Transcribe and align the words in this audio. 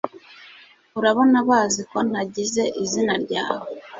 Urabona 0.99 1.37
bazi 1.49 1.81
ko 1.91 1.97
ntagize 2.09 2.63
izina 2.83 3.13
ryawe 3.23 3.67